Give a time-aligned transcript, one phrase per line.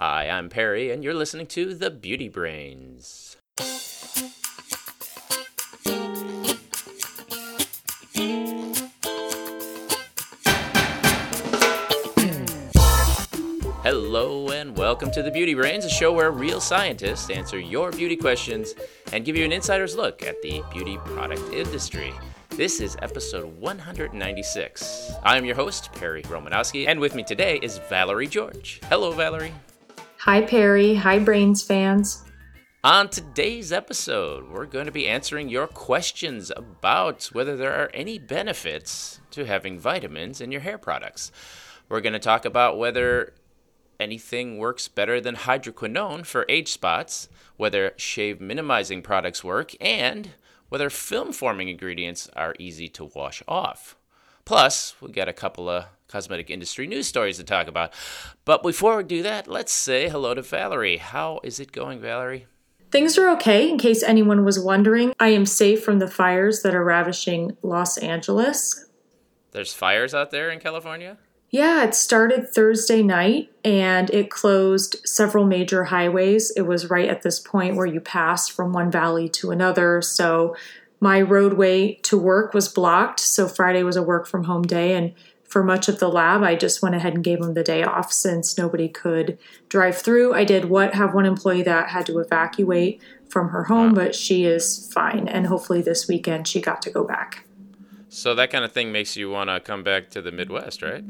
[0.00, 3.36] Hi, I'm Perry, and you're listening to The Beauty Brains.
[13.82, 18.14] Hello, and welcome to The Beauty Brains, a show where real scientists answer your beauty
[18.14, 18.76] questions
[19.12, 22.14] and give you an insider's look at the beauty product industry.
[22.50, 25.10] This is episode 196.
[25.24, 28.80] I am your host, Perry Romanowski, and with me today is Valerie George.
[28.84, 29.54] Hello, Valerie.
[30.22, 30.96] Hi, Perry.
[30.96, 32.24] Hi, Brains fans.
[32.82, 38.18] On today's episode, we're going to be answering your questions about whether there are any
[38.18, 41.30] benefits to having vitamins in your hair products.
[41.88, 43.32] We're going to talk about whether
[44.00, 50.30] anything works better than hydroquinone for age spots, whether shave minimizing products work, and
[50.68, 53.96] whether film forming ingredients are easy to wash off.
[54.44, 57.92] Plus, we got a couple of cosmetic industry news stories to talk about.
[58.44, 60.96] But before we do that, let's say hello to Valerie.
[60.96, 62.46] How is it going, Valerie?
[62.90, 65.12] Things are okay, in case anyone was wondering.
[65.20, 68.86] I am safe from the fires that are ravishing Los Angeles.
[69.50, 71.18] There's fires out there in California?
[71.50, 76.50] Yeah, it started Thursday night and it closed several major highways.
[76.56, 80.02] It was right at this point where you passed from one valley to another.
[80.02, 80.54] So
[81.00, 83.20] my roadway to work was blocked.
[83.20, 84.94] So Friday was a work from home day.
[84.94, 85.14] And
[85.48, 88.12] for much of the lab, I just went ahead and gave them the day off
[88.12, 90.34] since nobody could drive through.
[90.34, 94.44] I did what have one employee that had to evacuate from her home, but she
[94.44, 95.26] is fine.
[95.26, 97.44] And hopefully this weekend she got to go back.
[98.10, 101.04] So that kind of thing makes you want to come back to the Midwest, right?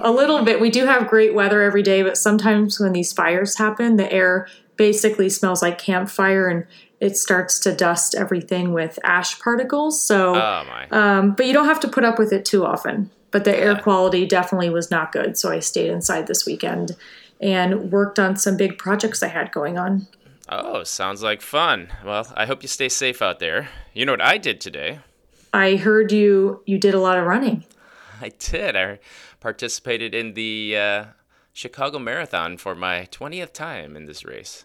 [0.00, 0.60] A little bit.
[0.60, 4.46] We do have great weather every day, but sometimes when these fires happen, the air
[4.76, 6.66] basically smells like campfire and
[7.00, 10.00] it starts to dust everything with ash particles.
[10.00, 10.88] So, Oh my.
[10.90, 13.10] um, but you don't have to put up with it too often.
[13.30, 15.38] But the air quality definitely was not good.
[15.38, 16.96] So I stayed inside this weekend
[17.40, 20.06] and worked on some big projects I had going on.
[20.48, 21.88] Oh, sounds like fun.
[22.04, 23.68] Well, I hope you stay safe out there.
[23.94, 24.98] You know what I did today?
[25.52, 27.64] I heard you you did a lot of running.
[28.20, 28.76] I did.
[28.76, 28.98] I
[29.38, 31.04] participated in the uh,
[31.52, 34.64] Chicago Marathon for my 20th time in this race.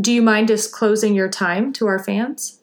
[0.00, 2.60] Do you mind disclosing your time to our fans?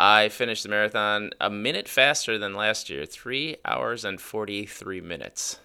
[0.00, 5.58] I finished the marathon a minute faster than last year, three hours and 43 minutes.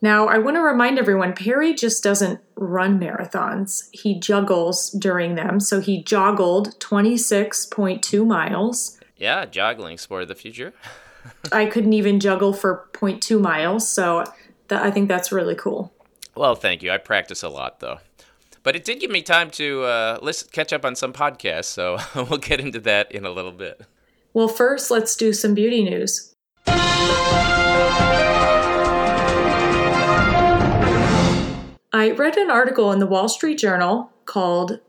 [0.00, 3.88] Now, I want to remind everyone Perry just doesn't run marathons.
[3.92, 5.60] He juggles during them.
[5.60, 8.98] So he joggled 26.2 miles.
[9.18, 10.72] Yeah, joggling sport of the future.
[11.52, 13.86] I couldn't even juggle for 0.2 miles.
[13.88, 14.24] So
[14.68, 15.92] that, I think that's really cool.
[16.34, 16.90] Well, thank you.
[16.90, 17.98] I practice a lot, though.
[18.64, 22.38] But it did give me time to uh, catch up on some podcasts, so we'll
[22.38, 23.82] get into that in a little bit.
[24.32, 26.34] Well, first, let's do some beauty news.
[31.92, 34.80] I read an article in the Wall Street Journal called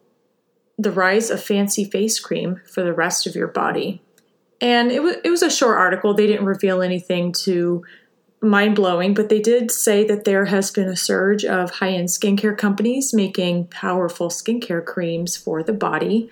[0.80, 4.02] The Rise of Fancy Face Cream for the Rest of Your Body.
[4.62, 6.14] And it was, it was a short article.
[6.14, 7.84] They didn't reveal anything too
[8.46, 12.10] mind blowing, but they did say that there has been a surge of high end
[12.10, 16.30] skincare companies making powerful skincare creams for the body,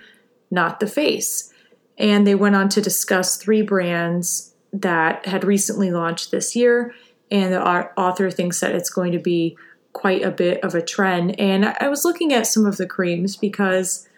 [0.50, 1.52] not the face.
[1.98, 6.94] And they went on to discuss three brands that had recently launched this year.
[7.30, 9.56] And the author thinks that it's going to be
[9.92, 11.38] quite a bit of a trend.
[11.38, 14.08] And I was looking at some of the creams because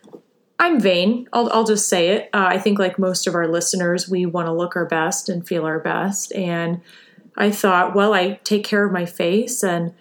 [0.59, 1.29] I'm vain.
[1.33, 2.31] I'll, I'll just say it.
[2.33, 5.47] Uh, I think, like most of our listeners, we want to look our best and
[5.47, 6.33] feel our best.
[6.33, 6.81] And
[7.37, 9.93] I thought, well, I take care of my face and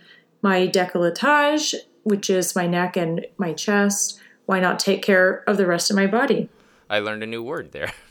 [0.42, 4.20] my decolletage, which is my neck and my chest.
[4.46, 6.50] Why not take care of the rest of my body?
[6.90, 7.92] I learned a new word there.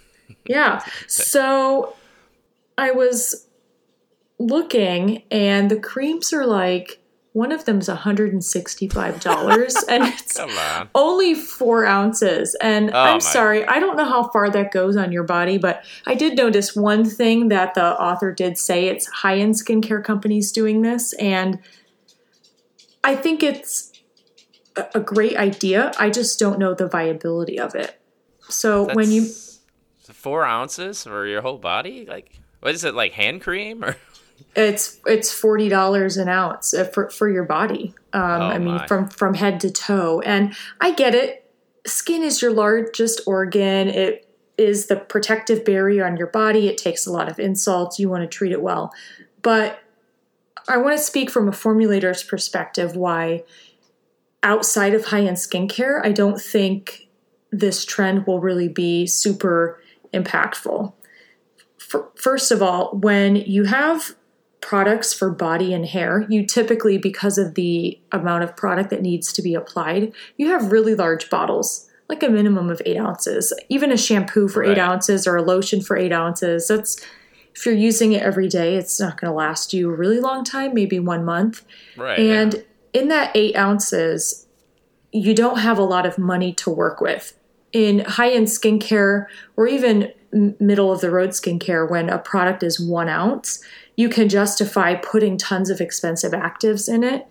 [0.47, 0.83] Yeah.
[1.07, 1.97] So
[2.79, 3.47] I was
[4.39, 6.99] looking, and the creams are like
[7.35, 10.89] one of them is $165, and it's on.
[10.95, 12.55] only four ounces.
[12.61, 15.85] And Oh, I'm sorry, I don't know how far that goes on your body, but
[16.07, 20.53] I did notice one thing that the author did say it's high end skincare companies
[20.53, 21.13] doing this.
[21.15, 21.59] And
[23.03, 23.91] I think it's
[24.77, 25.91] a- a great idea.
[25.99, 28.01] I just don't know the viability of it.
[28.49, 29.27] So when you
[30.13, 33.97] four ounces for your whole body, like what is it like hand cream or?
[34.57, 37.95] It's it's forty dollars an ounce uh, for for your body.
[38.13, 38.87] Um, I mean, Oh, my.
[38.87, 40.21] from from head to toe.
[40.25, 41.51] And I get it.
[41.87, 43.89] Skin is your largest organ.
[43.89, 46.69] It is the protective barrier on your body.
[46.69, 47.99] It takes a lot of insults.
[47.99, 48.93] You want to treat it well,
[49.43, 49.81] but
[50.69, 52.95] I want to speak from a formulator's perspective.
[52.97, 53.43] Why
[54.43, 57.09] outside of high end skincare, I don't think
[57.51, 59.81] this trend will really be super
[60.13, 60.93] impactful.
[62.17, 64.15] First of all, when you have
[64.65, 69.31] products for body and hair, you typically, because of the amount of product that needs
[69.31, 73.53] to be applied, you have really large bottles, like a minimum of eight ounces.
[73.69, 74.71] Even a shampoo for right.
[74.71, 76.67] eight ounces or a lotion for eight ounces.
[76.69, 76.99] That's
[77.55, 80.45] if you're using it every day, it's not going to last you a really long
[80.45, 81.63] time, maybe one month.
[81.95, 82.19] Right.
[82.19, 82.65] And
[82.95, 84.47] in that eight ounces,
[85.13, 87.39] you don't have a lot of money to work with.
[87.73, 89.27] In high end skincare
[89.57, 90.11] or even
[90.59, 93.63] middle of the road skincare, when a product is one ounce,
[93.97, 97.27] you can justify putting tons of expensive actives in it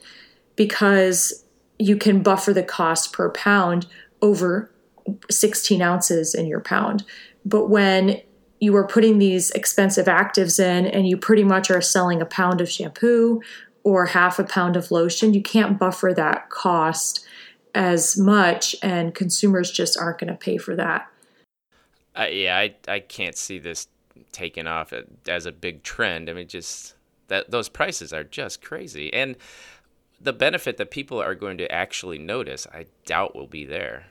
[0.55, 1.43] because
[1.79, 3.87] you can buffer the cost per pound
[4.21, 4.71] over
[5.29, 7.03] 16 ounces in your pound.
[7.45, 8.21] But when
[8.59, 12.61] you are putting these expensive actives in and you pretty much are selling a pound
[12.61, 13.41] of shampoo
[13.83, 17.25] or half a pound of lotion, you can't buffer that cost
[17.75, 21.07] as much, and consumers just aren't going to pay for that.
[22.15, 23.87] Uh, yeah, I, I can't see this
[24.33, 24.93] taken off
[25.27, 26.29] as a big trend.
[26.29, 26.95] I mean, just
[27.27, 29.37] that those prices are just crazy, and
[30.19, 34.07] the benefit that people are going to actually notice, I doubt will be there.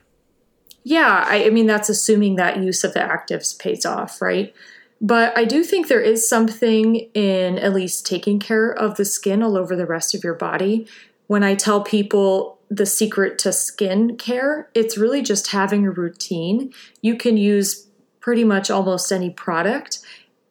[0.83, 4.53] Yeah, I, I mean, that's assuming that use of the actives pays off, right?
[5.01, 9.41] But I do think there is something in at least taking care of the skin
[9.41, 10.87] all over the rest of your body.
[11.27, 16.73] When I tell people the secret to skin care, it's really just having a routine.
[17.01, 17.87] You can use
[18.19, 19.99] pretty much almost any product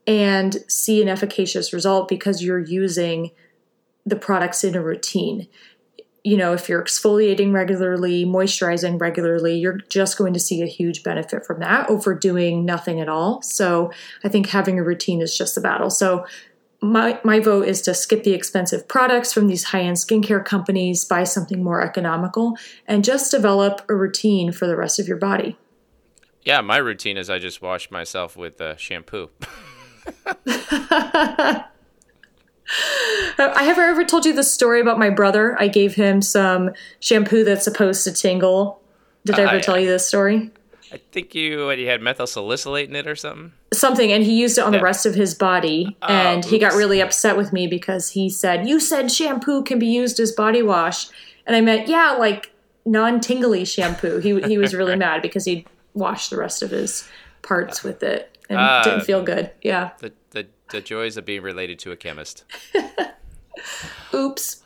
[0.06, 3.30] and see an efficacious result because you're using
[4.04, 5.46] the products in a routine
[6.24, 11.02] you know, if you're exfoliating regularly, moisturizing regularly, you're just going to see a huge
[11.02, 13.42] benefit from that over doing nothing at all.
[13.42, 13.90] So
[14.22, 15.90] I think having a routine is just the battle.
[15.90, 16.24] So
[16.80, 21.04] my, my vote is to skip the expensive products from these high end skincare companies,
[21.04, 22.56] buy something more economical,
[22.86, 25.56] and just develop a routine for the rest of your body.
[26.44, 29.30] Yeah, my routine is I just wash myself with uh, shampoo.
[33.38, 35.60] I have ever told you the story about my brother.
[35.60, 36.70] I gave him some
[37.00, 38.80] shampoo that's supposed to tingle.
[39.24, 40.50] Did I ever uh, tell you this story?
[40.92, 43.52] I think you what, you had methyl salicylate in it or something.
[43.72, 44.78] Something, and he used it on yeah.
[44.78, 48.28] the rest of his body, oh, and he got really upset with me because he
[48.28, 51.08] said, "You said shampoo can be used as body wash,"
[51.46, 52.52] and I meant, "Yeah, like
[52.84, 57.08] non-tingly shampoo." He he was really mad because he washed the rest of his
[57.40, 59.50] parts with it and uh, didn't feel good.
[59.62, 59.90] Yeah.
[59.98, 62.44] The the the joys of being related to a chemist.
[64.14, 64.62] Oops.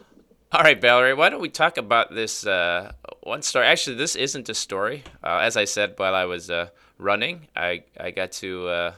[0.52, 2.92] All right, Valerie, why don't we talk about this uh,
[3.22, 3.66] one story?
[3.66, 5.02] Actually, this isn't a story.
[5.22, 6.68] Uh, as I said while I was uh,
[6.98, 8.94] running, I, I got to uh,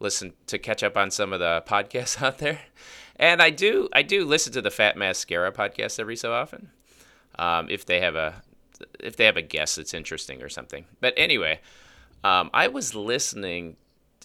[0.00, 2.60] listen to catch up on some of the podcasts out there.
[3.16, 6.70] And I do I do listen to the Fat Mascara podcast every so often.
[7.38, 8.42] Um, if they have a
[8.98, 10.86] if they have a guest that's interesting or something.
[11.00, 11.60] But anyway,
[12.24, 13.76] um, I was listening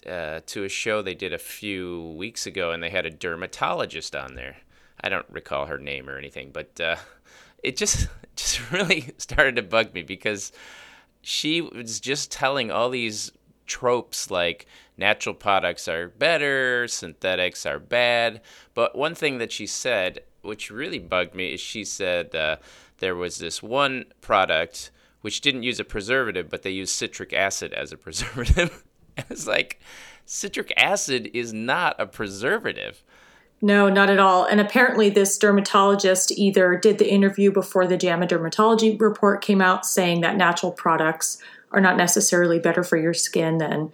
[0.04, 4.14] uh, to a show they did a few weeks ago, and they had a dermatologist
[4.14, 4.56] on there.
[5.00, 6.96] I don't recall her name or anything, but uh,
[7.62, 10.52] it just just really started to bug me because
[11.22, 13.32] she was just telling all these
[13.66, 14.66] tropes like
[14.96, 18.40] natural products are better, synthetics are bad.
[18.74, 22.56] But one thing that she said, which really bugged me, is she said uh,
[22.98, 24.90] there was this one product
[25.20, 28.84] which didn't use a preservative, but they used citric acid as a preservative.
[29.30, 29.80] it's like
[30.24, 33.02] citric acid is not a preservative.
[33.62, 34.44] No, not at all.
[34.44, 39.86] And apparently, this dermatologist either did the interview before the JAMA Dermatology report came out
[39.86, 41.38] saying that natural products
[41.70, 43.92] are not necessarily better for your skin than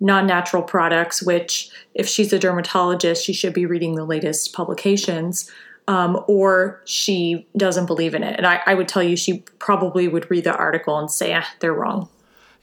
[0.00, 5.50] non natural products, which, if she's a dermatologist, she should be reading the latest publications.
[5.88, 8.36] Um, or she doesn't believe in it.
[8.36, 11.44] And I, I, would tell you she probably would read the article and say, ah,
[11.58, 12.08] they're wrong.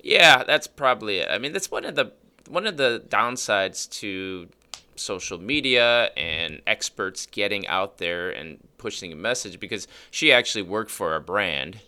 [0.02, 1.30] Yeah, that's probably it.
[1.30, 2.12] I mean, that's one of the
[2.48, 4.48] one of the downsides to
[4.96, 10.92] social media and experts getting out there and pushing a message because she actually worked
[10.92, 11.80] for a brand.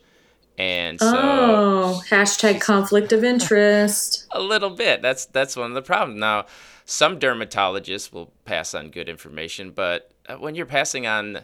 [0.58, 4.28] And so Oh, hashtag conflict of interest.
[4.32, 5.02] a little bit.
[5.02, 6.20] That's that's one of the problems.
[6.20, 6.46] Now,
[6.86, 11.42] some dermatologists will pass on good information, but uh, when you're passing on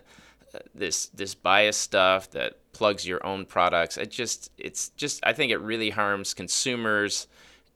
[0.73, 5.51] this this bias stuff that plugs your own products, it just it's just I think
[5.51, 7.27] it really harms consumers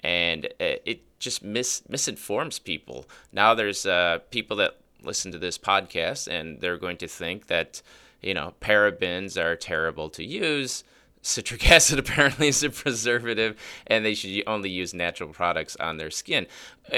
[0.01, 3.05] and it just mis- misinforms people.
[3.31, 7.81] Now there's uh, people that listen to this podcast and they're going to think that
[8.21, 10.83] you know parabens are terrible to use.
[11.23, 16.09] Citric acid apparently is a preservative, and they should only use natural products on their
[16.09, 16.47] skin.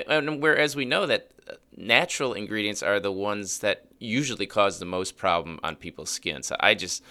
[0.07, 1.32] And whereas we know that uh,
[1.77, 6.43] natural ingredients are the ones that usually cause the most problem on people's skin.
[6.43, 7.03] So I just,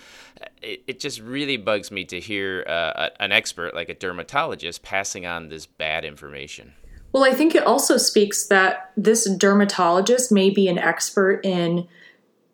[0.63, 5.27] it, it just really bugs me to hear uh, an expert like a dermatologist passing
[5.27, 6.75] on this bad information.
[7.13, 11.87] Well, I think it also speaks that this dermatologist may be an expert in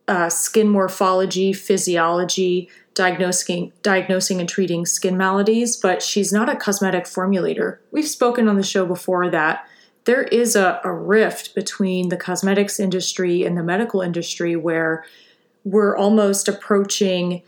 [0.08, 7.04] uh, skin morphology, physiology, diagnosing, diagnosing and treating skin maladies, but she's not a cosmetic
[7.04, 7.78] formulator.
[7.92, 9.68] We've spoken on the show before that
[10.08, 15.04] there is a, a rift between the cosmetics industry and the medical industry where
[15.64, 17.42] we're almost approaching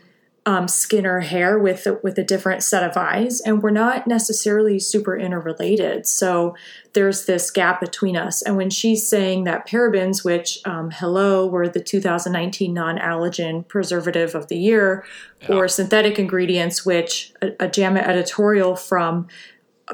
[0.45, 4.77] um, skin or hair with with a different set of eyes, and we're not necessarily
[4.77, 6.05] super interrelated.
[6.05, 6.55] So
[6.93, 8.43] there's this gap between us.
[8.43, 14.49] And when she's saying that parabens, which um, hello, were the 2019 non-allergen preservative of
[14.49, 15.03] the year,
[15.41, 15.55] yeah.
[15.55, 19.27] or synthetic ingredients, which a, a JAMA editorial from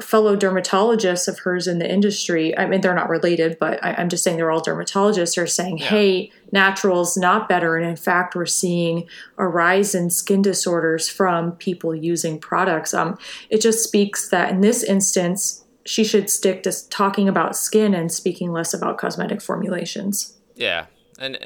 [0.00, 4.08] fellow dermatologists of hers in the industry, I mean, they're not related, but I, am
[4.08, 5.86] just saying they're all dermatologists, are saying, yeah.
[5.86, 7.76] hey, natural is not better.
[7.76, 12.94] And in fact, we're seeing a rise in skin disorders from people using products.
[12.94, 13.18] Um,
[13.50, 18.12] it just speaks that in this instance, she should stick to talking about skin and
[18.12, 20.36] speaking less about cosmetic formulations.
[20.54, 20.86] Yeah.
[21.18, 21.38] And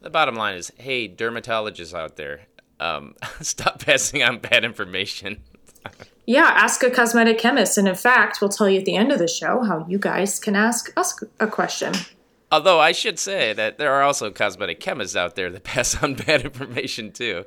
[0.00, 2.46] the bottom line is hey, dermatologists out there,
[2.78, 5.42] um, stop passing on bad information.
[6.26, 7.76] Yeah, ask a cosmetic chemist.
[7.76, 10.38] And in fact, we'll tell you at the end of the show how you guys
[10.38, 11.92] can ask us a question.
[12.52, 16.14] Although I should say that there are also cosmetic chemists out there that pass on
[16.14, 17.44] bad information too.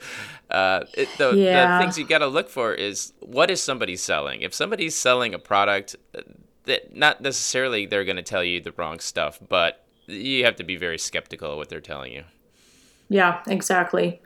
[0.49, 1.77] Uh, it, the, yeah.
[1.77, 4.41] the things you got to look for is what is somebody selling?
[4.41, 6.21] If somebody's selling a product uh,
[6.65, 10.63] that not necessarily they're going to tell you the wrong stuff, but you have to
[10.63, 12.23] be very skeptical of what they're telling you.
[13.09, 14.21] Yeah, exactly.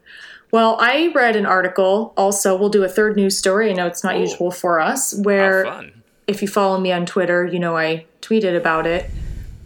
[0.51, 2.13] Well, I read an article.
[2.15, 3.69] Also, we'll do a third news story.
[3.69, 4.21] I know it's not Ooh.
[4.21, 5.13] usual for us.
[5.13, 5.91] Where,
[6.25, 9.09] if you follow me on Twitter, you know I tweeted about it.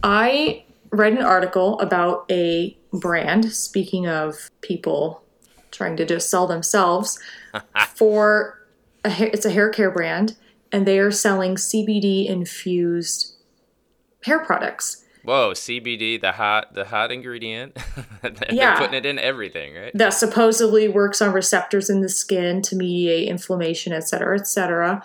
[0.02, 3.52] I read an article about a brand.
[3.52, 5.22] Speaking of people
[5.70, 7.18] trying to just sell themselves,
[7.94, 8.66] for
[9.04, 10.36] a hair, it's a hair care brand,
[10.70, 13.36] and they are selling CBD infused
[14.24, 15.01] hair products.
[15.24, 17.76] Whoa, CBD, the hot the hot ingredient.
[18.50, 18.74] yeah.
[18.74, 19.92] They're putting it in everything, right?
[19.94, 25.02] That supposedly works on receptors in the skin to mediate inflammation, et cetera, et cetera.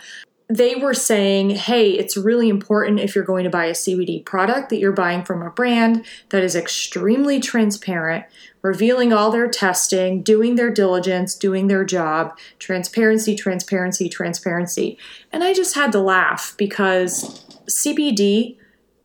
[0.50, 4.70] They were saying, hey, it's really important if you're going to buy a CBD product
[4.70, 8.24] that you're buying from a brand that is extremely transparent,
[8.62, 12.38] revealing all their testing, doing their diligence, doing their job.
[12.60, 14.98] Transparency, transparency, transparency.
[15.34, 18.56] And I just had to laugh because CBD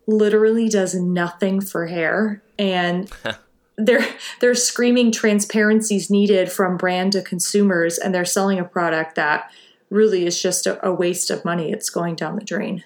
[0.06, 2.42] literally does nothing for hair.
[2.58, 3.10] And
[3.76, 4.06] they're
[4.40, 9.50] they're screaming transparencies needed from brand to consumers and they're selling a product that
[9.90, 11.70] really is just a, a waste of money.
[11.70, 12.84] It's going down the drain.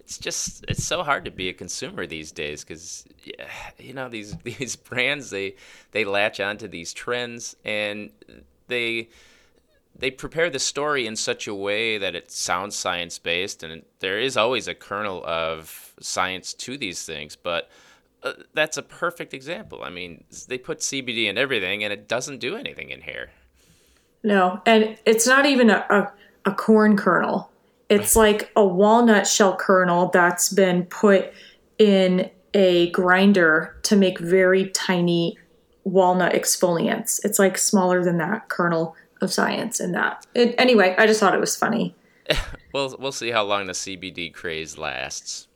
[0.00, 3.04] It's just it's so hard to be a consumer these days because
[3.78, 5.56] you know these these brands they
[5.92, 8.10] they latch onto these trends and
[8.68, 9.08] they
[9.98, 14.18] they prepare the story in such a way that it sounds science based, and there
[14.18, 17.70] is always a kernel of science to these things, but
[18.22, 19.82] uh, that's a perfect example.
[19.82, 23.30] I mean, they put CBD in everything, and it doesn't do anything in hair.
[24.22, 27.50] No, and it's not even a, a, a corn kernel.
[27.88, 31.32] It's like a walnut shell kernel that's been put
[31.78, 35.38] in a grinder to make very tiny
[35.84, 37.24] walnut exfoliants.
[37.24, 40.26] It's like smaller than that kernel of science in that.
[40.34, 41.94] It, anyway, I just thought it was funny.
[42.74, 45.46] we'll we'll see how long the CBD craze lasts.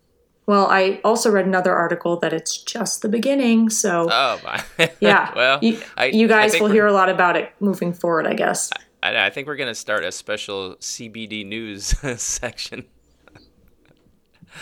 [0.51, 3.71] Well, I also read another article that it's just the beginning.
[3.71, 5.33] So, oh my, yeah.
[5.37, 8.69] well, you, I, you guys will hear a lot about it moving forward, I guess.
[9.01, 12.87] I, I think we're going to start a special CBD news section.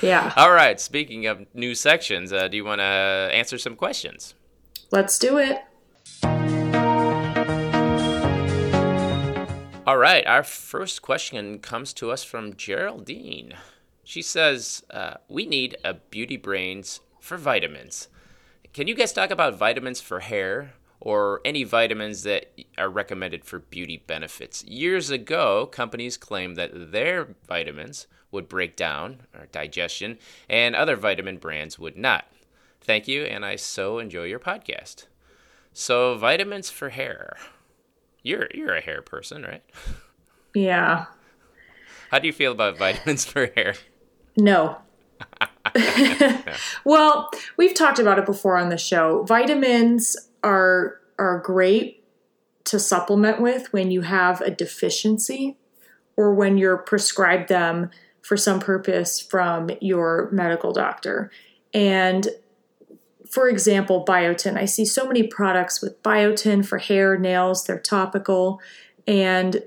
[0.03, 0.31] Yeah.
[0.37, 0.79] All right.
[0.79, 4.35] Speaking of new sections, uh, do you want to answer some questions?
[4.91, 5.63] Let's do it.
[9.87, 13.55] All right, our first question comes to us from Geraldine.
[14.09, 18.09] She says, uh, We need a beauty brains for vitamins.
[18.73, 23.59] Can you guys talk about vitamins for hair or any vitamins that are recommended for
[23.59, 24.65] beauty benefits?
[24.65, 30.17] Years ago, companies claimed that their vitamins would break down or digestion,
[30.49, 32.25] and other vitamin brands would not.
[32.81, 35.05] Thank you, and I so enjoy your podcast.
[35.75, 37.37] So, vitamins for hair.
[38.23, 39.65] You're you're a hair person, right?
[40.55, 41.05] Yeah.
[42.11, 43.75] How do you feel about vitamins for hair?
[44.39, 44.79] No.
[46.85, 49.25] well, we've talked about it before on the show.
[49.25, 52.05] Vitamins are are great
[52.65, 55.57] to supplement with when you have a deficiency
[56.17, 57.91] or when you're prescribed them
[58.23, 61.31] for some purpose from your medical doctor.
[61.73, 62.29] And
[63.31, 64.57] for example, biotin.
[64.57, 68.61] I see so many products with biotin for hair, nails, they're topical.
[69.07, 69.63] And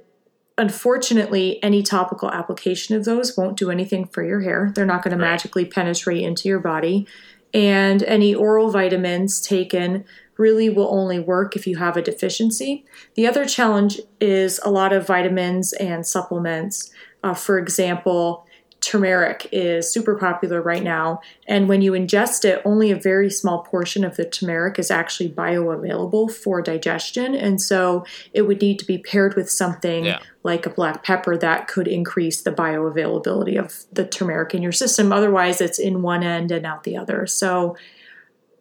[0.62, 4.72] unfortunately, any topical application of those won't do anything for your hair.
[4.76, 5.26] They're not going Right.
[5.26, 7.08] to magically penetrate into your body.
[7.52, 10.06] And any oral vitamins taken
[10.38, 12.86] really will only work if you have a deficiency.
[13.16, 16.92] The other challenge is a lot of vitamins and supplements.
[17.24, 18.46] Uh, for example,
[18.82, 21.22] turmeric is super popular right now.
[21.48, 25.30] And when you ingest it, only a very small portion of the turmeric is actually
[25.30, 27.36] bioavailable for digestion.
[27.36, 30.20] And so it would need to be paired with something Yeah.
[30.44, 35.14] like a black pepper that could increase the bioavailability of the turmeric in your system.
[35.14, 37.28] Otherwise, it's in one end and out the other.
[37.28, 37.78] So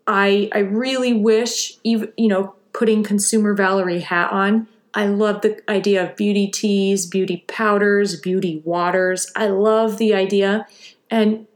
[0.06, 4.68] I I really wish even you know putting consumer Valerie hat on.
[4.94, 9.30] I love the idea of beauty teas, beauty powders, beauty waters.
[9.36, 10.66] I love the idea.
[11.10, 11.46] And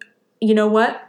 [0.40, 1.08] you know what?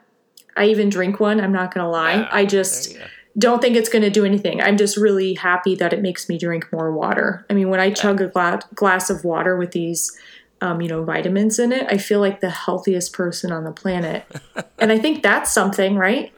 [0.58, 1.40] I even drink one.
[1.40, 2.16] I'm not going to lie.
[2.16, 3.12] Yeah, I just there you go.
[3.38, 4.62] don't think it's going to do anything.
[4.62, 7.46] I'm just really happy that it makes me drink more water.
[7.50, 10.18] I mean, when I chug a gla- glass of water with these,
[10.62, 14.26] um, you know, vitamins in it, I feel like the healthiest person on the planet.
[14.80, 16.32] and I think that's something, right?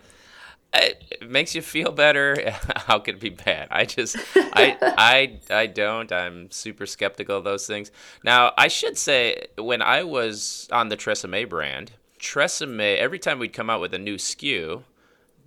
[0.78, 2.52] It, it makes you feel better.
[2.76, 3.68] How could it be bad?
[3.72, 6.12] I just, I, I, I don't.
[6.12, 7.92] I'm super skeptical of those things.
[8.24, 13.54] Now, I should say, when I was on the Tresemme brand, Tresemme, every time we'd
[13.54, 14.84] come out with a new SKU,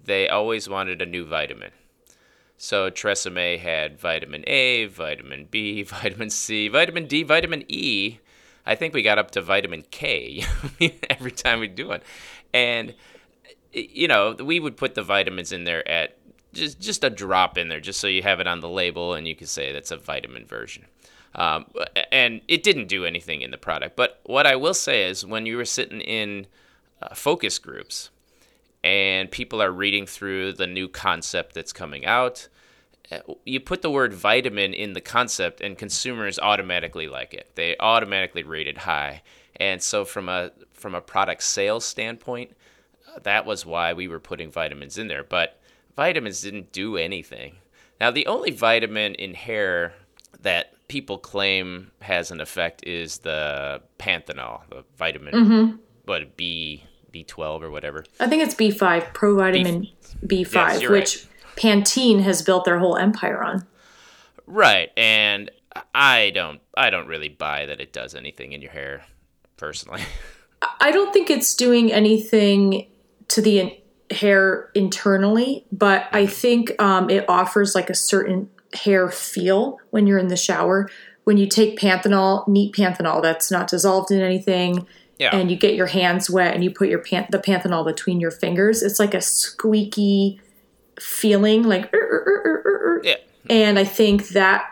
[0.04, 1.72] they always wanted a new vitamin.
[2.56, 8.18] So Tresemme had vitamin A, vitamin B, vitamin C, vitamin D, vitamin E.
[8.66, 10.44] I think we got up to vitamin K
[11.10, 12.00] every time we do one.
[12.52, 12.94] And
[13.72, 16.16] you know, we would put the vitamins in there at
[16.52, 19.26] just just a drop in there, just so you have it on the label and
[19.26, 20.86] you can say that's a vitamin version.
[21.34, 21.66] Um,
[22.10, 23.96] and it didn't do anything in the product.
[23.96, 26.46] But what I will say is, when you were sitting in
[27.00, 28.10] uh, focus groups
[28.82, 32.48] and people are reading through the new concept that's coming out,
[33.12, 37.50] uh, you put the word vitamin in the concept, and consumers automatically like it.
[37.54, 39.22] They automatically rate it high.
[39.56, 42.56] And so, from a from a product sales standpoint,
[43.22, 45.24] that was why we were putting vitamins in there.
[45.24, 45.60] But
[45.96, 47.56] vitamins didn't do anything.
[48.00, 49.94] Now, the only vitamin in hair
[50.40, 55.76] that people claim has an effect is the panthenol, the vitamin, mm-hmm.
[56.04, 58.04] what B B twelve or whatever.
[58.18, 59.90] I think it's B5, provitamin
[60.24, 63.66] B5, Yes, which Pantene has built their whole empire on.
[64.46, 65.50] Right, and
[65.94, 69.04] I don't I don't really buy that it does anything in your hair,
[69.56, 70.02] personally.
[70.80, 72.86] I don't think it's doing anything
[73.30, 73.72] to the in-
[74.10, 80.18] hair internally, but I think um, it offers like a certain hair feel when you're
[80.18, 80.88] in the shower.
[81.24, 84.86] When you take panthenol, neat panthenol that's not dissolved in anything,
[85.18, 85.34] Yeah.
[85.36, 88.30] and you get your hands wet and you put your pan- the panthenol between your
[88.32, 90.40] fingers, it's like a squeaky
[90.98, 91.92] feeling, like.
[91.94, 93.16] "Er, er, er, er, er, er." yeah.
[93.48, 94.64] And I think that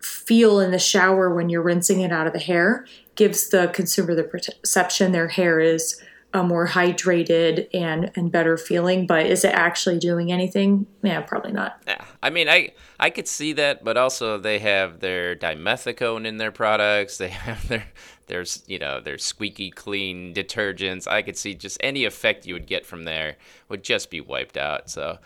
[0.00, 2.84] feel in the shower when you're rinsing it out of the hair
[3.14, 6.00] gives the consumer the perception their hair is
[6.34, 9.06] a more hydrated and and better feeling.
[9.06, 10.86] But is it actually doing anything?
[11.02, 11.82] Yeah, probably not.
[11.86, 16.38] Yeah, I mean, I I could see that, but also they have their dimethicone in
[16.38, 17.18] their products.
[17.18, 17.84] They have their
[18.32, 21.06] there's you know their squeaky clean detergents.
[21.06, 23.36] I could see just any effect you would get from there
[23.68, 24.88] would just be wiped out.
[24.88, 25.18] So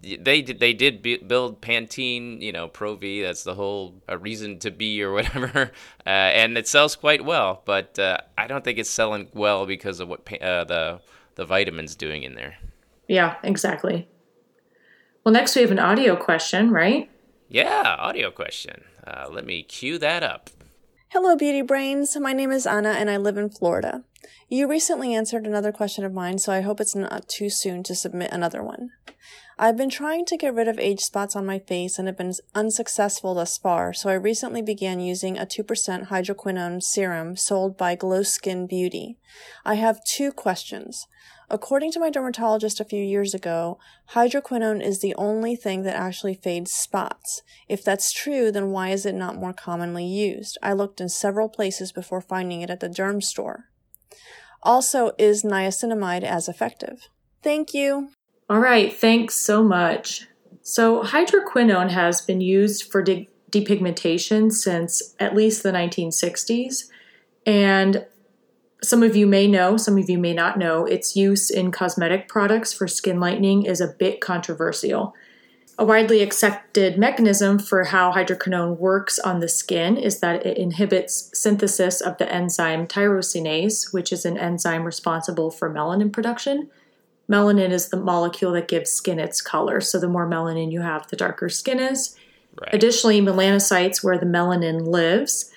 [0.00, 3.22] they did they did build Pantene, you know, Pro V.
[3.22, 5.72] That's the whole uh, reason to be or whatever,
[6.06, 7.60] uh, and it sells quite well.
[7.64, 11.00] But uh, I don't think it's selling well because of what uh, the
[11.34, 12.54] the vitamins doing in there.
[13.08, 14.06] Yeah, exactly.
[15.24, 17.10] Well, next we have an audio question, right?
[17.48, 18.84] Yeah, audio question.
[19.04, 20.50] Uh, let me cue that up.
[21.14, 22.16] Hello, Beauty Brains.
[22.16, 24.02] My name is Anna and I live in Florida.
[24.48, 27.94] You recently answered another question of mine, so I hope it's not too soon to
[27.94, 28.90] submit another one.
[29.56, 32.32] I've been trying to get rid of age spots on my face and have been
[32.52, 38.24] unsuccessful thus far, so I recently began using a 2% hydroquinone serum sold by Glo
[38.24, 39.16] Skin Beauty.
[39.64, 41.06] I have two questions.
[41.50, 43.78] According to my dermatologist a few years ago,
[44.12, 47.42] hydroquinone is the only thing that actually fades spots.
[47.68, 50.56] If that's true, then why is it not more commonly used?
[50.62, 53.64] I looked in several places before finding it at the Dermstore.
[54.62, 57.08] Also, is niacinamide as effective?
[57.42, 58.08] Thank you.
[58.48, 60.26] All right, thanks so much.
[60.62, 66.84] So, hydroquinone has been used for de- depigmentation since at least the 1960s.
[67.46, 68.06] And
[68.84, 72.28] some of you may know, some of you may not know, its use in cosmetic
[72.28, 75.14] products for skin lightening is a bit controversial.
[75.76, 81.36] A widely accepted mechanism for how hydroquinone works on the skin is that it inhibits
[81.36, 86.70] synthesis of the enzyme tyrosinase, which is an enzyme responsible for melanin production.
[87.28, 89.80] Melanin is the molecule that gives skin its color.
[89.80, 92.16] So the more melanin you have, the darker skin is.
[92.60, 92.72] Right.
[92.72, 95.50] Additionally, melanocytes, where the melanin lives,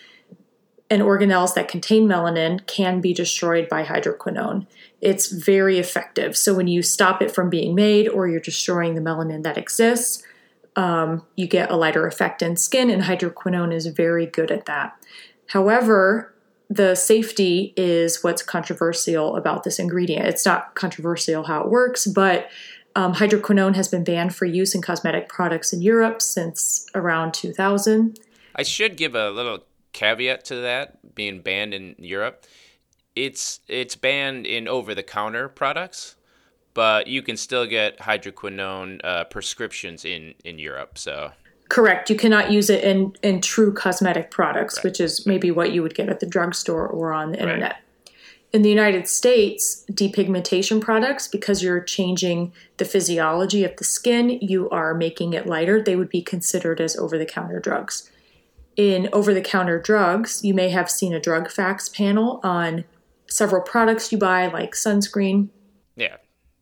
[0.89, 4.65] and organelles that contain melanin can be destroyed by hydroquinone.
[5.01, 6.37] It's very effective.
[6.37, 10.23] So when you stop it from being made or you're destroying the melanin that exists,
[10.77, 14.95] um, you get a lighter effect in skin, and hydroquinone is very good at that.
[15.47, 16.33] However,
[16.69, 20.27] the safety is what's controversial about this ingredient.
[20.27, 22.49] It's not controversial how it works, but
[22.95, 28.19] um, hydroquinone has been banned for use in cosmetic products in Europe since around 2000.
[28.55, 29.63] I should give a little
[29.97, 32.45] caveat to that being banned in Europe.
[33.15, 36.15] It's it's banned in over-the-counter products,
[36.75, 40.97] but you can still get hydroquinone uh, prescriptions in in Europe.
[40.97, 41.31] So
[41.69, 42.09] Correct.
[42.09, 44.85] You cannot use it in, in true cosmetic products, right.
[44.85, 47.71] which is maybe what you would get at the drugstore or on the internet.
[47.71, 47.81] Right.
[48.53, 54.69] In the United States, depigmentation products, because you're changing the physiology of the skin, you
[54.69, 58.09] are making it lighter, they would be considered as over the counter drugs.
[58.77, 62.85] In over the counter drugs, you may have seen a drug facts panel on
[63.27, 65.49] several products you buy, like sunscreen.
[65.95, 66.17] Yeah,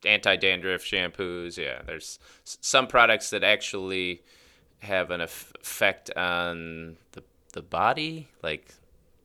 [0.06, 1.58] anti dandruff shampoos.
[1.58, 4.24] Yeah, there's some products that actually
[4.80, 8.74] have an effect on the the body, like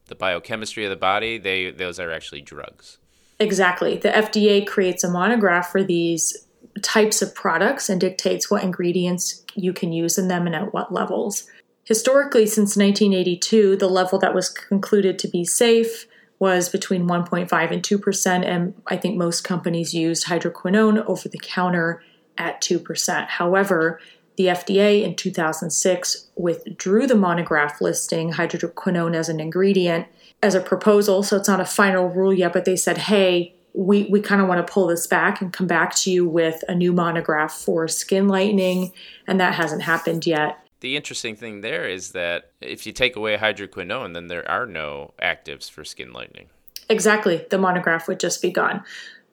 [0.07, 1.38] the biochemistry of the body.
[1.38, 2.98] They those are actually drugs.
[3.38, 3.96] Exactly.
[3.96, 6.46] The FDA creates a monograph for these
[6.83, 10.92] types of products and dictates what ingredients you can use in them and at what
[10.92, 11.48] levels.
[11.90, 16.07] Historically, since 1982, the level that was concluded to be safe
[16.38, 22.00] was between 1.5 and 2%, and I think most companies used hydroquinone over the counter
[22.38, 23.26] at 2%.
[23.26, 24.00] However,
[24.37, 30.07] the FDA in 2006 withdrew the monograph listing hydroquinone as an ingredient
[30.44, 31.24] as a proposal.
[31.24, 34.46] So it's not a final rule yet, but they said, hey, we, we kind of
[34.46, 37.88] want to pull this back and come back to you with a new monograph for
[37.88, 38.92] skin lightening.
[39.26, 40.64] And that hasn't happened yet.
[40.81, 45.12] The interesting thing there is that if you take away hydroquinone, then there are no
[45.23, 46.47] actives for skin lightening.
[46.88, 47.47] Exactly.
[47.51, 48.85] The monograph would just be gone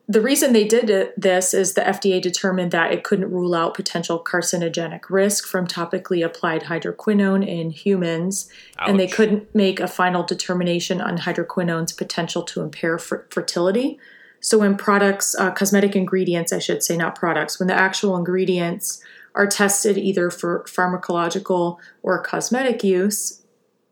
[0.10, 4.24] the reason they did this is the FDA determined that it couldn't rule out potential
[4.24, 8.90] carcinogenic risk from topically applied hydroquinone in humans, Ouch.
[8.90, 14.00] and they couldn't make a final determination on hydroquinone's potential to impair fertility.
[14.40, 19.04] So, when products, uh, cosmetic ingredients, I should say, not products, when the actual ingredients
[19.38, 23.44] are tested either for pharmacological or cosmetic use,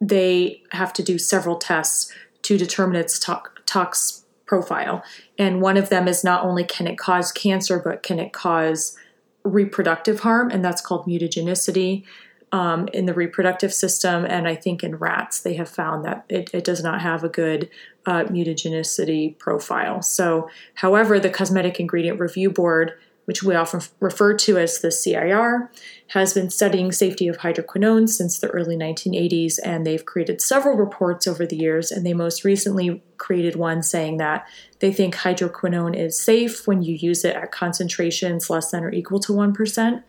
[0.01, 5.03] they have to do several tests to determine its tox profile.
[5.37, 8.97] And one of them is not only can it cause cancer, but can it cause
[9.43, 12.03] reproductive harm, and that's called mutagenicity
[12.51, 14.25] um, in the reproductive system.
[14.25, 17.29] And I think in rats, they have found that it, it does not have a
[17.29, 17.69] good
[18.07, 20.01] uh, mutagenicity profile.
[20.01, 22.93] So, however, the Cosmetic Ingredient Review Board
[23.25, 25.71] which we often refer to as the CIR,
[26.09, 31.27] has been studying safety of hydroquinone since the early 1980s, and they've created several reports
[31.27, 31.91] over the years.
[31.91, 34.47] And they most recently created one saying that
[34.79, 39.19] they think hydroquinone is safe when you use it at concentrations less than or equal
[39.21, 40.03] to 1%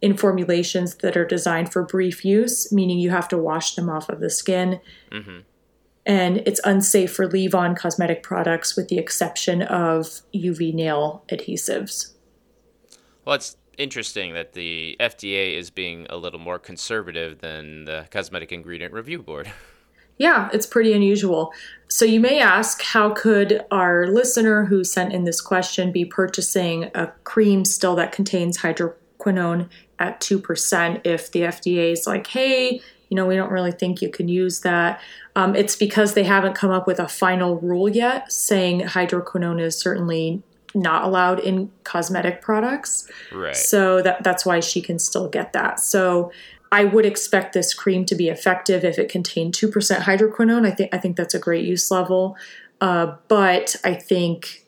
[0.00, 4.08] in formulations that are designed for brief use, meaning you have to wash them off
[4.08, 4.80] of the skin.
[5.10, 5.38] Mm-hmm.
[6.06, 12.14] And it's unsafe for leave on cosmetic products with the exception of UV nail adhesives.
[13.28, 18.52] Well, it's interesting that the FDA is being a little more conservative than the Cosmetic
[18.52, 19.52] Ingredient Review Board.
[20.20, 21.52] Yeah, it's pretty unusual.
[21.86, 26.90] So you may ask, how could our listener who sent in this question be purchasing
[26.92, 29.68] a cream still that contains hydroquinone
[30.00, 34.10] at 2% if the FDA is like, hey, you know, we don't really think you
[34.10, 35.00] can use that.
[35.36, 39.78] Um, it's because they haven't come up with a final rule yet saying hydroquinone is
[39.78, 40.42] certainly
[40.78, 43.08] not allowed in cosmetic products.
[43.32, 43.56] Right.
[43.56, 45.80] So that that's why she can still get that.
[45.80, 46.30] So
[46.70, 50.66] I would expect this cream to be effective if it contained two percent hydroquinone.
[50.66, 52.36] I think I think that's a great use level,
[52.80, 54.64] uh, but I think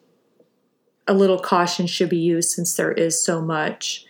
[1.06, 4.06] a little caution should be used since there is so much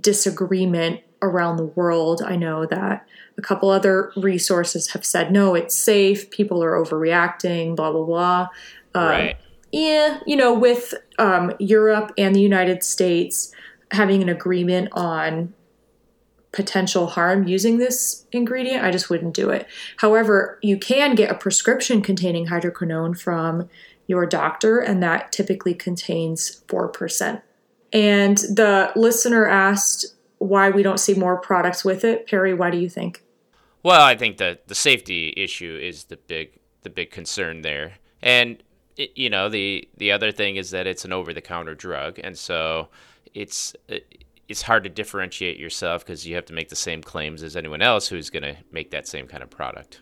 [0.00, 2.22] disagreement around the world.
[2.22, 3.06] I know that
[3.36, 6.30] a couple other resources have said no, it's safe.
[6.30, 7.76] People are overreacting.
[7.76, 8.48] Blah blah blah.
[8.94, 9.36] Um, right
[9.72, 13.52] yeah, you know, with um, Europe and the United States
[13.90, 15.54] having an agreement on
[16.52, 19.66] potential harm using this ingredient, I just wouldn't do it.
[19.98, 23.68] However, you can get a prescription containing hydroquinone from
[24.06, 27.42] your doctor, and that typically contains 4%.
[27.92, 32.26] And the listener asked why we don't see more products with it.
[32.26, 33.22] Perry, why do you think?
[33.82, 37.94] Well, I think that the safety issue is the big the big concern there.
[38.22, 38.62] And
[39.14, 42.36] you know the the other thing is that it's an over the counter drug, and
[42.36, 42.88] so
[43.34, 43.74] it's
[44.48, 47.82] it's hard to differentiate yourself because you have to make the same claims as anyone
[47.82, 50.00] else who's going to make that same kind of product.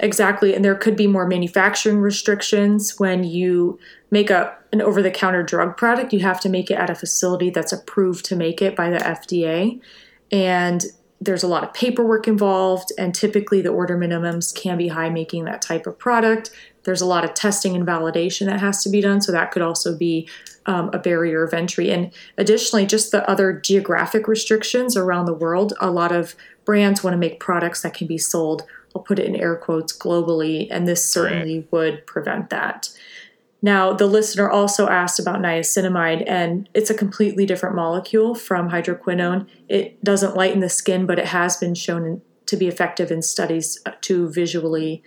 [0.00, 0.54] Exactly.
[0.54, 3.78] And there could be more manufacturing restrictions when you
[4.10, 6.96] make a an over the counter drug product, you have to make it at a
[6.96, 9.80] facility that's approved to make it by the FDA.
[10.32, 10.84] And
[11.20, 15.44] there's a lot of paperwork involved, and typically the order minimums can be high making
[15.44, 16.50] that type of product.
[16.84, 19.62] There's a lot of testing and validation that has to be done, so that could
[19.62, 20.28] also be
[20.66, 21.90] um, a barrier of entry.
[21.90, 25.74] And additionally, just the other geographic restrictions around the world.
[25.80, 29.26] A lot of brands want to make products that can be sold, I'll put it
[29.26, 31.72] in air quotes, globally, and this certainly right.
[31.72, 32.90] would prevent that.
[33.60, 39.46] Now, the listener also asked about niacinamide, and it's a completely different molecule from hydroquinone.
[39.68, 43.82] It doesn't lighten the skin, but it has been shown to be effective in studies
[44.02, 45.02] to visually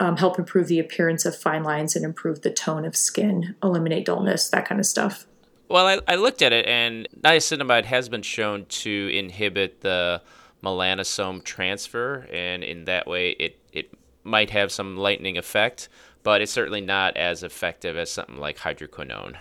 [0.00, 4.06] um, help improve the appearance of fine lines and improve the tone of skin, eliminate
[4.06, 5.26] dullness, that kind of stuff.
[5.68, 10.22] Well, I, I looked at it, and niacinamide has been shown to inhibit the
[10.62, 15.88] melanosome transfer, and in that way, it, it might have some lightening effect
[16.26, 19.36] but it's certainly not as effective as something like hydroquinone.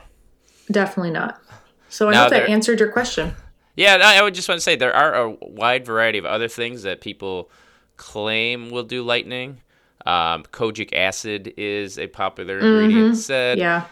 [0.70, 1.42] Definitely not.
[1.90, 3.34] So I now hope that answered your question.
[3.76, 6.84] Yeah, I would just want to say there are a wide variety of other things
[6.84, 7.50] that people
[7.98, 9.62] claim will do lightening.
[10.06, 13.16] Um, kojic acid is a popular ingredient mm-hmm.
[13.16, 13.58] said.
[13.58, 13.86] Yeah.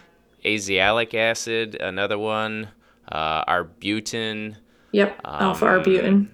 [0.44, 2.68] Azelaic acid, another one.
[3.10, 4.56] Uh, arbutin.
[4.92, 6.28] Yep, um, alpha arbutin.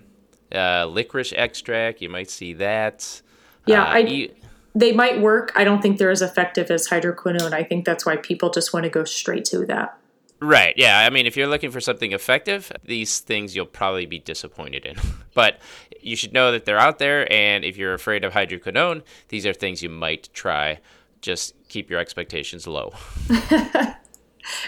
[0.54, 3.22] Uh, licorice extract, you might see that.
[3.66, 4.00] Yeah, uh, I.
[4.00, 4.32] E-
[4.74, 5.52] they might work.
[5.56, 7.52] I don't think they're as effective as hydroquinone.
[7.52, 9.98] I think that's why people just want to go straight to that.
[10.40, 10.74] Right.
[10.76, 10.98] Yeah.
[10.98, 14.96] I mean, if you're looking for something effective, these things you'll probably be disappointed in.
[15.34, 15.58] but
[16.00, 17.30] you should know that they're out there.
[17.30, 20.80] And if you're afraid of hydroquinone, these are things you might try.
[21.20, 22.94] Just keep your expectations low.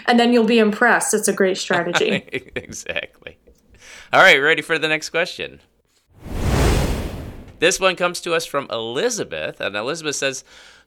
[0.07, 1.13] and then you'll be impressed.
[1.13, 2.23] It's a great strategy.
[2.55, 3.37] exactly.
[4.11, 4.37] All right.
[4.37, 5.59] Ready for the next question?
[7.57, 10.43] This one comes to us from Elizabeth, and Elizabeth says,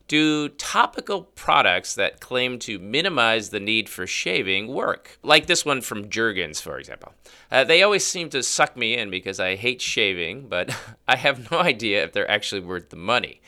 [0.09, 5.19] do topical products that claim to minimize the need for shaving work?
[5.23, 7.14] Like this one from Jergens, for example.
[7.51, 10.77] Uh, they always seem to suck me in because I hate shaving, but
[11.09, 13.40] I have no idea if they're actually worth the money.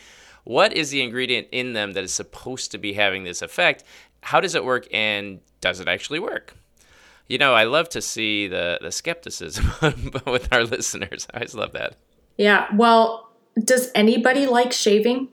[0.44, 3.85] What is the ingredient in them that is supposed to be having this effect?
[4.23, 6.55] How does it work, and does it actually work?
[7.29, 9.71] You know, I love to see the, the skepticism
[10.27, 11.29] with our listeners.
[11.33, 11.97] I always love that.
[12.38, 12.66] Yeah.
[12.75, 13.31] Well,
[13.62, 15.29] does anybody like shaving?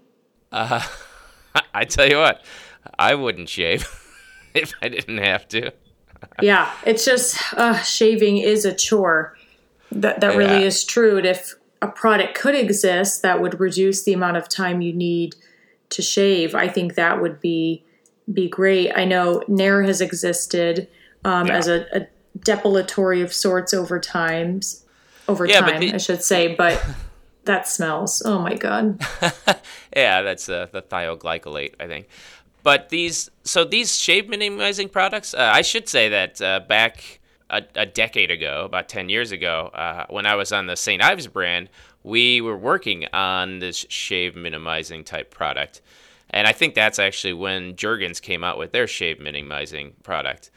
[0.52, 0.86] Uh,
[1.74, 2.44] I tell you what,
[2.98, 3.88] I wouldn't shave
[4.54, 5.72] if I didn't have to.
[6.42, 9.38] yeah, it's just uh, shaving is a chore.
[9.92, 10.38] That that yeah.
[10.38, 11.18] really is true.
[11.18, 15.36] And if a product could exist that would reduce the amount of time you need
[15.90, 17.84] to shave, I think that would be
[18.32, 18.92] be great.
[18.96, 20.88] I know Nair has existed
[21.24, 21.58] um, yeah.
[21.58, 22.08] as a, a,
[22.40, 24.84] depilatory of sorts over times
[25.28, 26.54] over yeah, time, the, I should say.
[26.56, 26.84] But
[27.46, 28.22] that smells.
[28.26, 29.02] Oh my god.
[29.96, 32.08] yeah, that's uh, the thioglycolate, I think.
[32.64, 37.62] But these, so these shave minimizing products, uh, I should say that uh, back a,
[37.76, 41.04] a, decade ago, about 10 years ago, uh, when I was on the St.
[41.04, 41.70] Ives brand,
[42.04, 45.82] we were working on this shave minimizing type product.
[46.32, 50.50] And I think that's actually when Jergens came out with their shave minimizing product.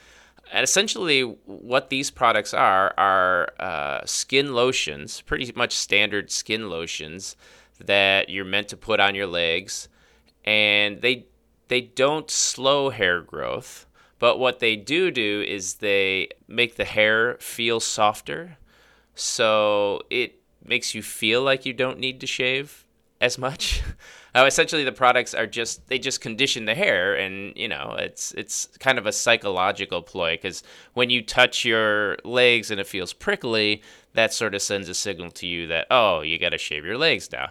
[0.53, 7.37] And essentially, what these products are are uh, skin lotions, pretty much standard skin lotions
[7.79, 9.89] that you're meant to put on your legs,
[10.45, 11.27] and they
[11.69, 13.87] they don't slow hair growth,
[14.19, 18.57] but what they do do is they make the hair feel softer,
[19.15, 22.85] so it makes you feel like you don't need to shave
[23.21, 23.83] as much.
[24.47, 28.67] Essentially, the products are just they just condition the hair, and you know it's it's
[28.79, 30.63] kind of a psychological ploy because
[30.95, 33.83] when you touch your legs and it feels prickly,
[34.15, 36.99] that sort of sends a signal to you that oh you got to shave your
[36.99, 37.51] legs now.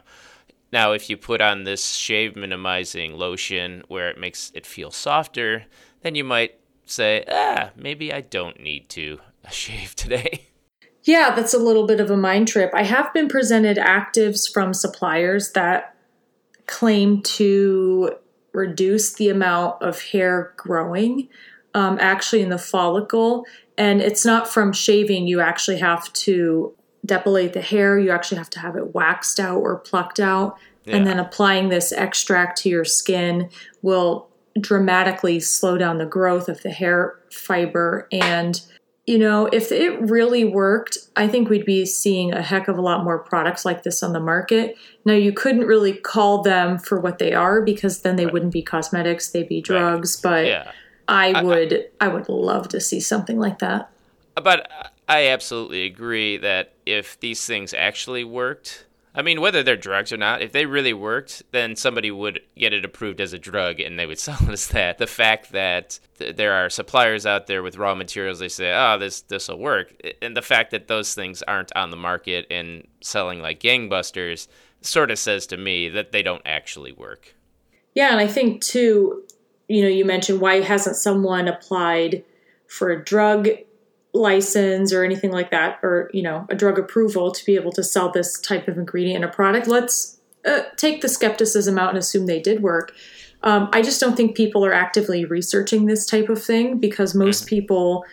[0.71, 5.65] Now, if you put on this shave minimizing lotion where it makes it feel softer,
[6.01, 9.19] then you might say, ah, maybe I don't need to
[9.51, 10.47] shave today.
[11.03, 12.71] Yeah, that's a little bit of a mind trip.
[12.73, 15.95] I have been presented actives from suppliers that
[16.67, 18.11] claim to
[18.53, 21.29] reduce the amount of hair growing
[21.73, 23.45] um, actually in the follicle.
[23.77, 26.73] And it's not from shaving, you actually have to
[27.05, 30.57] depilate the hair, you actually have to have it waxed out or plucked out.
[30.85, 30.95] Yeah.
[30.95, 33.49] And then applying this extract to your skin
[33.81, 38.61] will dramatically slow down the growth of the hair fiber and
[39.07, 42.81] you know, if it really worked, I think we'd be seeing a heck of a
[42.81, 44.77] lot more products like this on the market.
[45.05, 48.33] Now, you couldn't really call them for what they are because then they right.
[48.33, 50.21] wouldn't be cosmetics; they'd be drugs.
[50.23, 50.31] Right.
[50.31, 50.71] But yeah.
[51.07, 53.89] I would, I, I would love to see something like that.
[54.35, 54.69] But
[55.07, 58.86] I absolutely agree that if these things actually worked,
[59.17, 62.71] I mean, whether they're drugs or not, if they really worked, then somebody would get
[62.71, 64.99] it approved as a drug and they would sell as that.
[64.99, 68.99] The fact that th- there are suppliers out there with raw materials, they say, oh,
[68.99, 72.87] this this will work, and the fact that those things aren't on the market and
[73.01, 74.47] selling like gangbusters
[74.81, 77.33] sort of says to me that they don't actually work.
[77.95, 79.23] Yeah, and I think too,
[79.67, 82.23] you know, you mentioned why hasn't someone applied
[82.67, 83.49] for a drug
[84.17, 87.83] license or anything like that, or you know, a drug approval to be able to
[87.83, 89.67] sell this type of ingredient in a product.
[89.67, 92.93] Let's uh, take the skepticism out and assume they did work.
[93.43, 97.41] Um, I just don't think people are actively researching this type of thing because most
[97.45, 97.49] mm-hmm.
[97.49, 98.05] people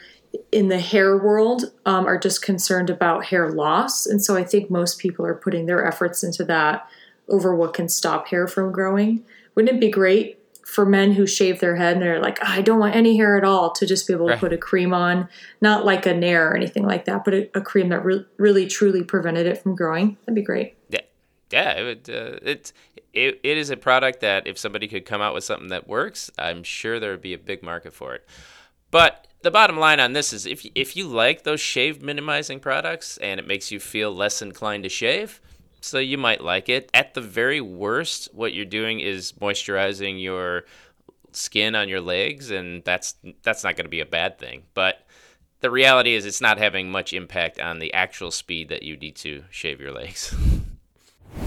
[0.53, 4.07] in the hair world um, are just concerned about hair loss.
[4.07, 6.87] And so I think most people are putting their efforts into that
[7.29, 9.25] over what can stop hair from growing.
[9.55, 12.62] Wouldn't it be great for men who shave their head and they're like, oh, I
[12.62, 14.35] don't want any hair at all, to just be able right.
[14.35, 15.29] to put a cream on,
[15.61, 18.66] not like a Nair or anything like that, but a, a cream that re- really
[18.66, 20.16] truly prevented it from growing.
[20.20, 20.77] That'd be great.
[20.88, 21.00] Yeah,
[21.50, 22.11] yeah, it would.
[22.11, 22.72] Uh, it,
[23.12, 26.31] it it is a product that if somebody could come out with something that works,
[26.38, 28.27] I'm sure there would be a big market for it.
[28.90, 33.18] But the bottom line on this is if if you like those shave minimizing products
[33.18, 35.40] and it makes you feel less inclined to shave,
[35.85, 36.90] so you might like it.
[36.94, 40.64] At the very worst, what you're doing is moisturizing your
[41.33, 44.62] skin on your legs and that's that's not going to be a bad thing.
[44.73, 45.07] But
[45.61, 49.16] the reality is it's not having much impact on the actual speed that you need
[49.16, 50.35] to shave your legs.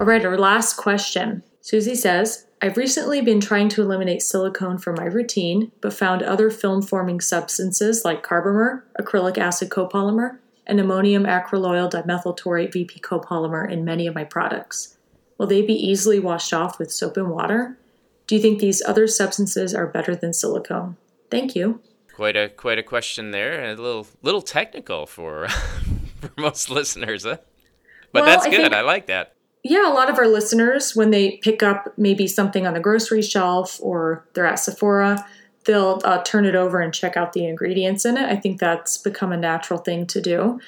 [0.00, 1.42] All right, our last question.
[1.62, 6.50] Susie says, I've recently been trying to eliminate silicone from my routine, but found other
[6.50, 13.84] film forming substances like carbomer, acrylic acid copolymer, and ammonium acryloyl dimethyltaurate VP copolymer in
[13.84, 14.96] many of my products.
[15.38, 17.78] Will they be easily washed off with soap and water?
[18.26, 20.96] Do you think these other substances are better than silicone?
[21.30, 21.80] Thank you.
[22.14, 25.48] Quite a quite a question there, a little little technical for
[26.20, 27.36] for most listeners, huh?
[28.12, 28.60] But well, that's good.
[28.60, 29.34] I, think, I like that.
[29.62, 33.20] Yeah, a lot of our listeners, when they pick up maybe something on the grocery
[33.20, 35.26] shelf or they're at Sephora,
[35.66, 38.28] they'll uh, turn it over and check out the ingredients in it.
[38.28, 40.60] I think that's become a natural thing to do.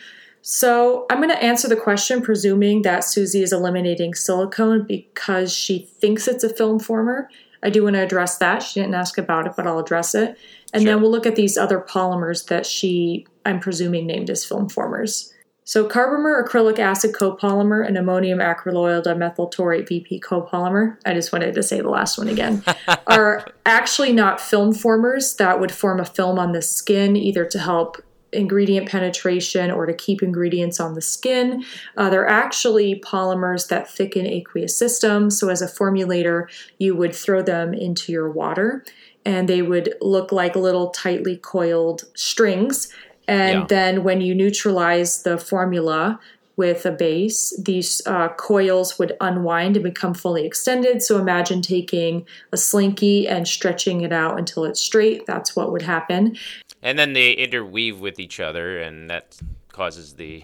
[0.42, 5.88] So I'm going to answer the question presuming that Susie is eliminating silicone because she
[6.00, 7.28] thinks it's a film former.
[7.62, 8.62] I do want to address that.
[8.62, 10.38] She didn't ask about it, but I'll address it.
[10.72, 10.92] And sure.
[10.92, 15.32] then we'll look at these other polymers that she, I'm presuming, named as film formers.
[15.68, 21.52] So, carbomer acrylic acid copolymer and ammonium acryloyl dimethyl dimethyltaurate VP copolymer, I just wanted
[21.52, 22.64] to say the last one again,
[23.07, 27.59] are actually not film formers that would form a film on the skin either to
[27.59, 28.02] help
[28.33, 31.62] ingredient penetration or to keep ingredients on the skin.
[31.98, 35.38] Uh, they're actually polymers that thicken aqueous systems.
[35.38, 36.46] So, as a formulator,
[36.78, 38.87] you would throw them into your water
[39.26, 42.88] and they would look like little tightly coiled strings
[43.29, 43.67] and yeah.
[43.69, 46.19] then when you neutralize the formula
[46.57, 51.01] with a base, these uh, coils would unwind and become fully extended.
[51.03, 55.25] So imagine taking a slinky and stretching it out until it's straight.
[55.25, 56.37] That's what would happen.
[56.83, 59.38] And then they interweave with each other, and that
[59.71, 60.43] causes the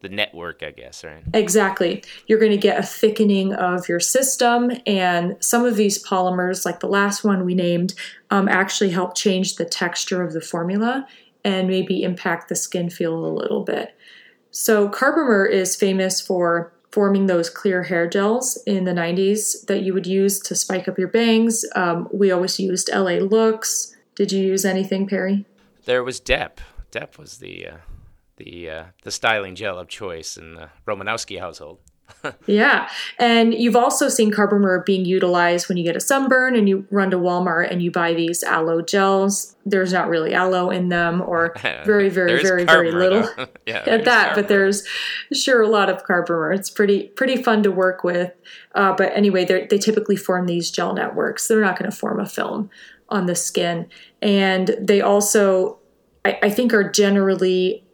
[0.00, 1.22] the network, I guess, right?
[1.32, 2.04] Exactly.
[2.26, 6.80] You're going to get a thickening of your system, and some of these polymers, like
[6.80, 7.94] the last one we named,
[8.30, 11.06] um, actually help change the texture of the formula
[11.44, 13.96] and maybe impact the skin feel a little bit.
[14.50, 19.92] So, Carbomer is famous for forming those clear hair gels in the 90s that you
[19.92, 21.64] would use to spike up your bangs.
[21.74, 23.96] Um, we always used LA Looks.
[24.14, 25.44] Did you use anything, Perry?
[25.86, 26.60] There was Dep.
[26.92, 27.76] Dep was the uh,
[28.36, 31.80] the uh, the styling gel of choice in the Romanowski household
[32.46, 32.88] yeah.
[33.18, 37.10] And you've also seen carbomer being utilized when you get a sunburn and you run
[37.10, 39.56] to Walmart and you buy these aloe gels.
[39.66, 43.28] There's not really aloe in them or very, very, very, very little
[43.66, 44.34] yeah, at that, carbomer.
[44.34, 44.86] but there's
[45.32, 46.54] sure a lot of carbomer.
[46.54, 48.32] It's pretty, pretty fun to work with.
[48.74, 51.48] Uh, but anyway, they typically form these gel networks.
[51.48, 52.70] They're not going to form a film
[53.08, 53.88] on the skin.
[54.22, 55.78] And they also,
[56.24, 57.84] I, I think, are generally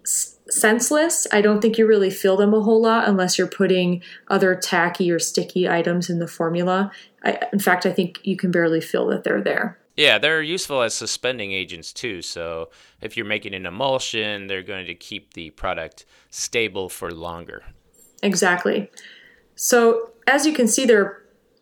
[0.51, 1.27] senseless.
[1.33, 5.11] I don't think you really feel them a whole lot unless you're putting other tacky
[5.11, 6.91] or sticky items in the formula.
[7.25, 9.79] I, in fact, I think you can barely feel that they're there.
[9.97, 12.23] Yeah, they're useful as suspending agents too.
[12.23, 17.63] So if you're making an emulsion, they're going to keep the product stable for longer.
[18.23, 18.91] Exactly.
[19.57, 21.20] So as you can see, they're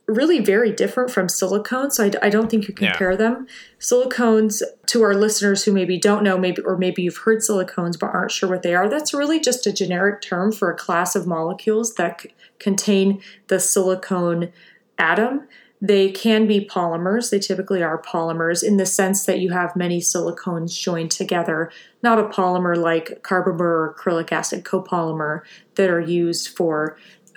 [0.08, 1.92] really very different from silicones.
[1.92, 3.16] So I, I don't think you compare yeah.
[3.16, 3.46] them.
[3.78, 8.06] Silicones, to our listeners who maybe don't know, maybe or maybe you've heard silicones but
[8.06, 11.26] aren't sure what they are, that's really just a generic term for a class of
[11.26, 14.50] molecules that c- contain the silicone
[14.96, 15.46] atom.
[15.80, 17.30] They can be polymers.
[17.30, 21.70] They typically are polymers in the sense that you have many silicones joined together,
[22.02, 25.42] not a polymer like carbomer or acrylic acid copolymer
[25.76, 26.96] that are used for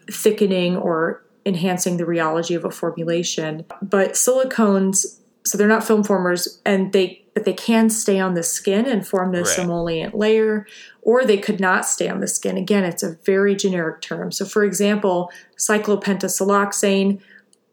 [0.10, 3.66] thickening or enhancing the rheology of a formulation.
[3.82, 8.44] But silicones, so they're not film formers and they but they can stay on the
[8.44, 9.64] skin and form this right.
[9.64, 10.68] emollient layer,
[11.02, 12.58] or they could not stay on the skin.
[12.58, 14.32] Again, it's a very generic term.
[14.32, 17.22] So, for example, cyclopentasiloxane,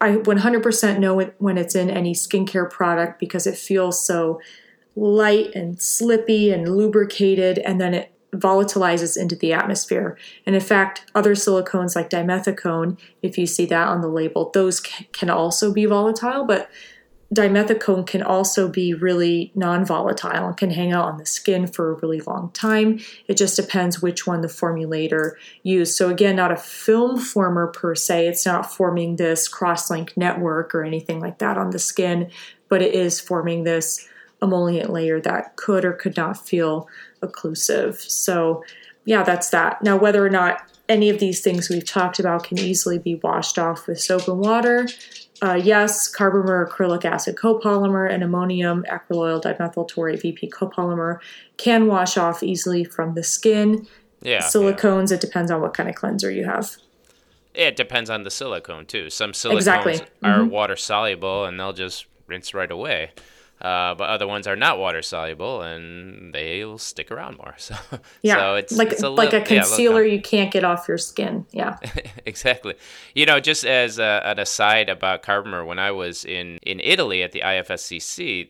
[0.01, 4.41] I 100% know it when it's in any skincare product because it feels so
[4.95, 10.17] light and slippy and lubricated, and then it volatilizes into the atmosphere.
[10.45, 14.81] And in fact, other silicones like dimethicone, if you see that on the label, those
[14.81, 16.71] can also be volatile, but
[17.35, 21.95] dimethicone can also be really non-volatile and can hang out on the skin for a
[21.97, 22.99] really long time.
[23.27, 25.95] It just depends which one the formulator used.
[25.95, 28.29] So again, not a film former per se.
[28.29, 32.31] It's not forming this cross-link network or anything like that on the skin,
[32.69, 34.09] but it is forming this
[34.43, 36.89] emollient layer that could or could not feel
[37.23, 37.99] occlusive.
[37.99, 38.63] So
[39.05, 39.83] yeah, that's that.
[39.83, 43.59] Now whether or not any of these things we've talked about can easily be washed
[43.59, 44.89] off with soap and water.
[45.41, 51.19] Uh, yes, carbomer acrylic acid copolymer and ammonium acryloyl dimethyl taurate VP copolymer
[51.59, 53.87] can wash off easily from the skin.
[54.21, 54.41] Yeah.
[54.41, 55.17] Silicones, yeah.
[55.17, 56.77] it depends on what kind of cleanser you have.
[57.55, 59.11] It depends on the silicone too.
[59.11, 60.01] Some silicones exactly.
[60.23, 60.51] are mm-hmm.
[60.51, 63.11] water soluble and they'll just rinse right away.
[63.61, 67.55] Uh, but other ones are not water soluble and they'll stick around more.
[67.69, 67.75] So
[68.23, 70.87] yeah, so it's like it's a like li- a concealer yeah, you can't get off
[70.89, 71.45] your skin.
[71.51, 71.77] Yeah,
[72.27, 72.75] exactly.
[73.15, 77.23] You know, just as a, an aside about carbomer, when I was in in Italy
[77.23, 78.49] at the IFSCC,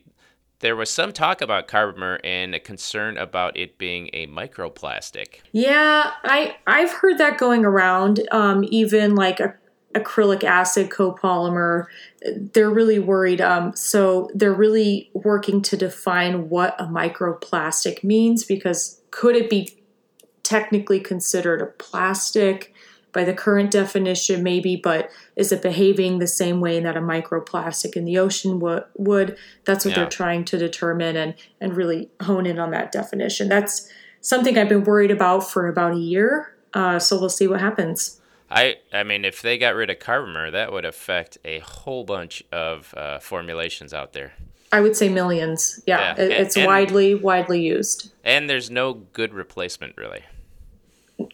[0.59, 5.39] there was some talk about carbomer and a concern about it being a microplastic.
[5.51, 8.21] Yeah, I I've heard that going around.
[8.31, 9.55] Um, even like a
[9.95, 11.85] acrylic acid copolymer.
[12.53, 13.41] They're really worried.
[13.41, 19.75] Um, so they're really working to define what a microplastic means because could it be
[20.43, 22.73] technically considered a plastic?
[23.11, 27.95] By the current definition, maybe, but is it behaving the same way that a microplastic
[27.95, 28.83] in the ocean would?
[28.97, 29.35] would?
[29.65, 30.01] That's what yeah.
[30.01, 33.49] they're trying to determine and, and really hone in on that definition.
[33.49, 33.89] That's
[34.21, 36.55] something I've been worried about for about a year.
[36.75, 38.18] Uh, so we'll see what happens.
[38.49, 42.43] I I mean, if they got rid of carbomer, that would affect a whole bunch
[42.51, 44.33] of uh, formulations out there.
[44.71, 45.81] I would say millions.
[45.85, 46.23] Yeah, yeah.
[46.23, 48.11] it's and, widely widely used.
[48.23, 50.23] And there's no good replacement, really.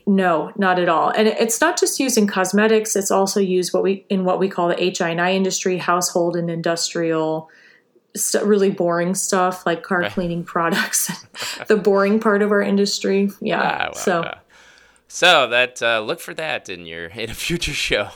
[0.08, 1.10] No, not at all.
[1.10, 4.50] And it's not just used in cosmetics; it's also used what we in what we
[4.50, 7.50] call the HI&I industry, household and industrial.
[8.16, 11.12] St- really boring stuff like car cleaning products,
[11.68, 13.30] the boring part of our industry.
[13.42, 13.62] Yeah.
[13.62, 14.38] Ah, well, so.
[15.16, 18.10] So that uh, look for that in your in a future show.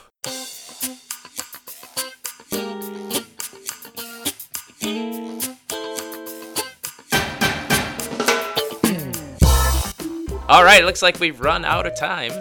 [10.50, 12.34] All right, looks like we've run out of time.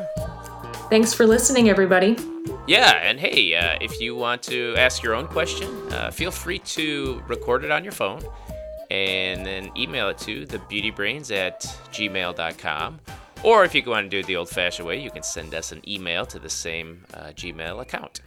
[0.90, 2.16] Thanks for listening, everybody.
[2.66, 6.58] Yeah, and hey, uh, if you want to ask your own question, uh, feel free
[6.60, 8.22] to record it on your phone
[8.90, 11.60] and then email it to thebeautybrains at
[11.92, 12.98] gmail.com
[13.42, 15.72] or if you want to do it the old fashioned way, you can send us
[15.72, 18.20] an email to the same uh, Gmail account.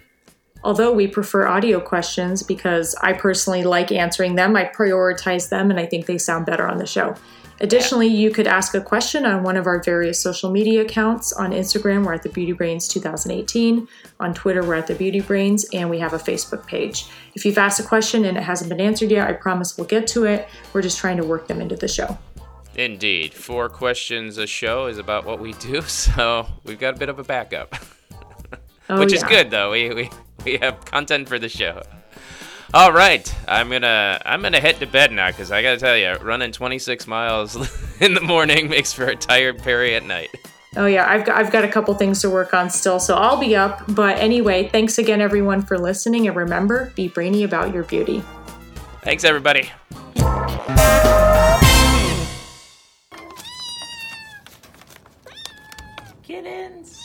[0.63, 5.79] Although we prefer audio questions because I personally like answering them, I prioritize them and
[5.79, 7.15] I think they sound better on the show.
[7.61, 8.17] Additionally, yeah.
[8.17, 11.31] you could ask a question on one of our various social media accounts.
[11.33, 13.87] On Instagram, we're at the Beauty Brains 2018.
[14.19, 17.05] On Twitter, we're at the Beauty Brains, and we have a Facebook page.
[17.35, 20.07] If you've asked a question and it hasn't been answered yet, I promise we'll get
[20.07, 20.49] to it.
[20.73, 22.17] We're just trying to work them into the show.
[22.75, 23.33] Indeed.
[23.33, 27.19] Four questions a show is about what we do, so we've got a bit of
[27.19, 27.75] a backup.
[28.89, 29.17] oh, Which yeah.
[29.17, 29.71] is good though.
[29.71, 30.09] We, we
[30.45, 31.83] we have content for the show.
[32.73, 36.13] All right, I'm gonna I'm gonna head to bed now because I gotta tell you,
[36.25, 37.55] running 26 miles
[37.99, 40.29] in the morning makes for a tired Perry at night.
[40.77, 43.37] Oh yeah, I've got I've got a couple things to work on still, so I'll
[43.37, 43.83] be up.
[43.89, 48.23] But anyway, thanks again everyone for listening, and remember, be brainy about your beauty.
[49.01, 49.69] Thanks everybody.
[56.41, 57.00] it ends.